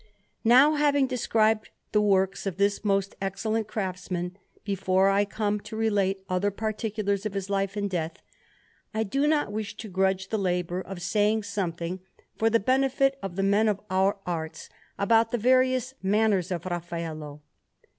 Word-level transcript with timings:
Panel_)] 0.03 0.07
Now, 0.45 0.75
having 0.77 1.05
described 1.05 1.69
the 1.91 2.01
works 2.01 2.47
of 2.47 2.57
this 2.57 2.83
most 2.83 3.15
excellent 3.21 3.67
craftsman, 3.67 4.35
before 4.63 5.09
I 5.09 5.25
come 5.25 5.59
to 5.59 5.75
relate 5.75 6.23
other 6.27 6.49
particulars 6.49 7.27
of 7.27 7.35
his 7.35 7.51
life 7.51 7.77
and 7.77 7.87
death, 7.87 8.17
I 8.95 9.03
do 9.03 9.27
not 9.27 9.51
wish 9.51 9.77
to 9.77 9.87
grudge 9.87 10.29
the 10.29 10.39
labour 10.39 10.81
of 10.81 11.03
saying 11.03 11.43
something, 11.43 11.99
for 12.35 12.49
the 12.49 12.59
benefit 12.59 13.19
of 13.21 13.35
the 13.35 13.43
men 13.43 13.67
of 13.67 13.79
our 13.91 14.17
arts, 14.25 14.69
about 14.97 15.29
the 15.29 15.37
various 15.37 15.93
manners 16.01 16.49
of 16.49 16.65
Raffaello. 16.65 17.41